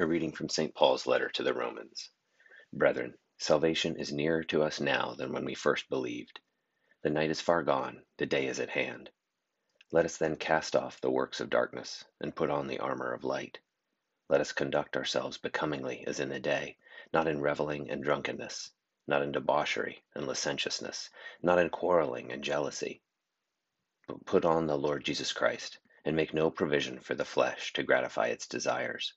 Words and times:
A 0.00 0.06
reading 0.06 0.30
from 0.30 0.48
St. 0.48 0.72
Paul's 0.76 1.08
letter 1.08 1.28
to 1.30 1.42
the 1.42 1.52
Romans. 1.52 2.10
Brethren, 2.72 3.18
salvation 3.36 3.98
is 3.98 4.12
nearer 4.12 4.44
to 4.44 4.62
us 4.62 4.80
now 4.80 5.14
than 5.14 5.32
when 5.32 5.44
we 5.44 5.56
first 5.56 5.88
believed. 5.88 6.38
The 7.02 7.10
night 7.10 7.30
is 7.30 7.40
far 7.40 7.64
gone, 7.64 8.04
the 8.16 8.24
day 8.24 8.46
is 8.46 8.60
at 8.60 8.70
hand. 8.70 9.10
Let 9.90 10.04
us 10.04 10.16
then 10.16 10.36
cast 10.36 10.76
off 10.76 11.00
the 11.00 11.10
works 11.10 11.40
of 11.40 11.50
darkness, 11.50 12.04
and 12.20 12.36
put 12.36 12.48
on 12.48 12.68
the 12.68 12.78
armor 12.78 13.12
of 13.12 13.24
light. 13.24 13.58
Let 14.28 14.40
us 14.40 14.52
conduct 14.52 14.96
ourselves 14.96 15.36
becomingly 15.36 16.06
as 16.06 16.20
in 16.20 16.28
the 16.28 16.38
day, 16.38 16.76
not 17.12 17.26
in 17.26 17.40
reveling 17.40 17.90
and 17.90 18.04
drunkenness, 18.04 18.70
not 19.08 19.22
in 19.22 19.32
debauchery 19.32 20.04
and 20.14 20.28
licentiousness, 20.28 21.10
not 21.42 21.58
in 21.58 21.70
quarreling 21.70 22.30
and 22.30 22.44
jealousy. 22.44 23.02
But 24.06 24.24
put 24.26 24.44
on 24.44 24.68
the 24.68 24.78
Lord 24.78 25.02
Jesus 25.02 25.32
Christ, 25.32 25.80
and 26.04 26.14
make 26.14 26.32
no 26.32 26.52
provision 26.52 27.00
for 27.00 27.16
the 27.16 27.24
flesh 27.24 27.72
to 27.72 27.82
gratify 27.82 28.28
its 28.28 28.46
desires. 28.46 29.12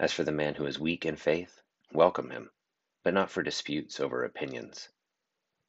As 0.00 0.14
for 0.14 0.24
the 0.24 0.32
man 0.32 0.54
who 0.54 0.64
is 0.64 0.78
weak 0.78 1.04
in 1.04 1.16
faith, 1.16 1.60
welcome 1.92 2.30
him, 2.30 2.50
but 3.02 3.12
not 3.12 3.30
for 3.30 3.42
disputes 3.42 4.00
over 4.00 4.24
opinions. 4.24 4.88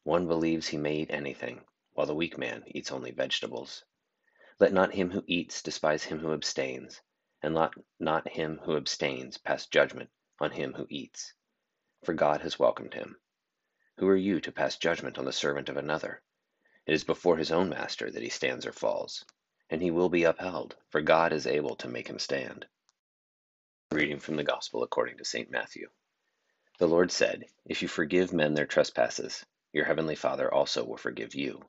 One 0.03 0.25
believes 0.25 0.69
he 0.69 0.77
may 0.77 0.99
eat 0.99 1.11
anything, 1.11 1.65
while 1.95 2.07
the 2.07 2.15
weak 2.15 2.37
man 2.37 2.63
eats 2.67 2.93
only 2.93 3.11
vegetables. 3.11 3.83
Let 4.57 4.71
not 4.71 4.93
him 4.93 5.09
who 5.11 5.25
eats 5.27 5.61
despise 5.61 6.05
him 6.05 6.19
who 6.19 6.31
abstains, 6.31 7.01
and 7.41 7.53
let 7.53 7.73
not 7.99 8.25
him 8.29 8.59
who 8.59 8.77
abstains 8.77 9.37
pass 9.37 9.65
judgment 9.67 10.09
on 10.39 10.51
him 10.51 10.75
who 10.75 10.87
eats, 10.89 11.33
for 12.05 12.13
God 12.13 12.39
has 12.39 12.57
welcomed 12.57 12.93
him. 12.93 13.19
Who 13.97 14.07
are 14.07 14.15
you 14.15 14.39
to 14.39 14.51
pass 14.53 14.77
judgment 14.77 15.17
on 15.17 15.25
the 15.25 15.33
servant 15.33 15.67
of 15.67 15.75
another? 15.75 16.21
It 16.85 16.93
is 16.93 17.03
before 17.03 17.35
his 17.35 17.51
own 17.51 17.67
master 17.67 18.09
that 18.09 18.23
he 18.23 18.29
stands 18.29 18.65
or 18.65 18.71
falls, 18.71 19.25
and 19.69 19.81
he 19.81 19.91
will 19.91 20.07
be 20.07 20.23
upheld, 20.23 20.77
for 20.87 21.01
God 21.01 21.33
is 21.33 21.45
able 21.45 21.75
to 21.75 21.89
make 21.89 22.07
him 22.07 22.17
stand. 22.17 22.65
Reading 23.93 24.19
from 24.19 24.37
the 24.37 24.45
Gospel 24.45 24.83
according 24.83 25.17
to 25.17 25.25
St. 25.25 25.51
Matthew. 25.51 25.89
The 26.79 26.87
Lord 26.87 27.11
said, 27.11 27.43
If 27.65 27.81
you 27.81 27.89
forgive 27.89 28.31
men 28.31 28.53
their 28.53 28.65
trespasses, 28.65 29.45
your 29.73 29.83
heavenly 29.83 30.15
Father 30.15 30.51
also 30.51 30.85
will 30.85 30.95
forgive 30.95 31.35
you. 31.35 31.61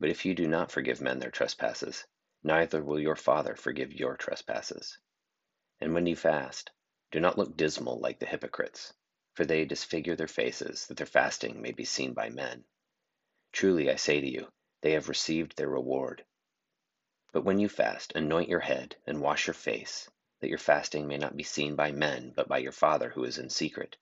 But 0.00 0.08
if 0.08 0.24
you 0.24 0.34
do 0.34 0.48
not 0.48 0.72
forgive 0.72 1.02
men 1.02 1.18
their 1.18 1.30
trespasses, 1.30 2.06
neither 2.42 2.82
will 2.82 2.98
your 2.98 3.16
Father 3.16 3.54
forgive 3.54 3.92
your 3.92 4.16
trespasses. 4.16 4.98
And 5.78 5.92
when 5.92 6.06
you 6.06 6.16
fast, 6.16 6.70
do 7.10 7.20
not 7.20 7.36
look 7.36 7.54
dismal 7.54 8.00
like 8.00 8.18
the 8.18 8.24
hypocrites, 8.24 8.94
for 9.34 9.44
they 9.44 9.66
disfigure 9.66 10.16
their 10.16 10.28
faces, 10.28 10.86
that 10.86 10.96
their 10.96 11.06
fasting 11.06 11.60
may 11.60 11.72
be 11.72 11.84
seen 11.84 12.14
by 12.14 12.30
men. 12.30 12.64
Truly 13.52 13.90
I 13.90 13.96
say 13.96 14.22
to 14.22 14.26
you, 14.26 14.50
they 14.80 14.92
have 14.92 15.10
received 15.10 15.58
their 15.58 15.68
reward. 15.68 16.24
But 17.30 17.44
when 17.44 17.58
you 17.58 17.68
fast, 17.68 18.14
anoint 18.14 18.48
your 18.48 18.60
head 18.60 18.96
and 19.06 19.20
wash 19.20 19.46
your 19.46 19.54
face, 19.54 20.08
that 20.42 20.48
your 20.48 20.58
fasting 20.58 21.06
may 21.06 21.16
not 21.16 21.36
be 21.36 21.44
seen 21.44 21.76
by 21.76 21.92
men, 21.92 22.32
but 22.34 22.48
by 22.48 22.58
your 22.58 22.72
Father 22.72 23.10
who 23.10 23.22
is 23.22 23.38
in 23.38 23.48
secret. 23.48 23.96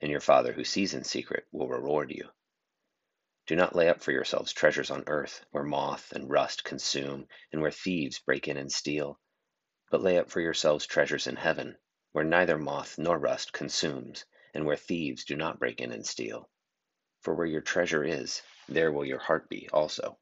And 0.00 0.12
your 0.12 0.20
Father 0.20 0.52
who 0.52 0.62
sees 0.62 0.94
in 0.94 1.02
secret 1.02 1.44
will 1.50 1.68
reward 1.68 2.12
you. 2.12 2.30
Do 3.48 3.56
not 3.56 3.74
lay 3.74 3.88
up 3.88 4.00
for 4.00 4.12
yourselves 4.12 4.52
treasures 4.52 4.92
on 4.92 5.02
earth, 5.08 5.44
where 5.50 5.64
moth 5.64 6.12
and 6.12 6.30
rust 6.30 6.62
consume, 6.62 7.26
and 7.50 7.60
where 7.60 7.72
thieves 7.72 8.20
break 8.20 8.46
in 8.46 8.56
and 8.56 8.70
steal. 8.70 9.18
But 9.90 10.02
lay 10.02 10.18
up 10.18 10.30
for 10.30 10.40
yourselves 10.40 10.86
treasures 10.86 11.26
in 11.26 11.34
heaven, 11.34 11.76
where 12.12 12.24
neither 12.24 12.58
moth 12.58 12.96
nor 12.96 13.18
rust 13.18 13.52
consumes, 13.52 14.24
and 14.54 14.66
where 14.66 14.76
thieves 14.76 15.24
do 15.24 15.34
not 15.34 15.58
break 15.58 15.80
in 15.80 15.90
and 15.90 16.06
steal. 16.06 16.48
For 17.22 17.34
where 17.34 17.44
your 17.44 17.60
treasure 17.60 18.04
is, 18.04 18.40
there 18.68 18.92
will 18.92 19.04
your 19.04 19.18
heart 19.18 19.48
be 19.48 19.68
also. 19.72 20.16